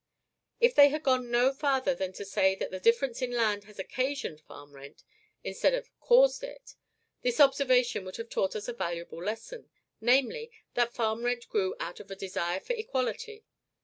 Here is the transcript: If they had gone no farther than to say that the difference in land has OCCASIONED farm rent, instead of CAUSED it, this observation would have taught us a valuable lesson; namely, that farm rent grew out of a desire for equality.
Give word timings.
If 0.59 0.73
they 0.73 0.89
had 0.89 1.03
gone 1.03 1.29
no 1.29 1.53
farther 1.53 1.93
than 1.93 2.11
to 2.13 2.25
say 2.25 2.55
that 2.55 2.71
the 2.71 2.79
difference 2.79 3.21
in 3.21 3.29
land 3.33 3.65
has 3.65 3.77
OCCASIONED 3.79 4.41
farm 4.41 4.73
rent, 4.73 5.03
instead 5.43 5.75
of 5.75 5.91
CAUSED 5.99 6.41
it, 6.43 6.75
this 7.21 7.39
observation 7.39 8.03
would 8.05 8.17
have 8.17 8.29
taught 8.31 8.55
us 8.55 8.67
a 8.67 8.73
valuable 8.73 9.21
lesson; 9.23 9.69
namely, 10.01 10.49
that 10.73 10.95
farm 10.95 11.23
rent 11.23 11.47
grew 11.49 11.75
out 11.79 11.99
of 11.99 12.09
a 12.09 12.15
desire 12.15 12.59
for 12.59 12.73
equality. 12.73 13.45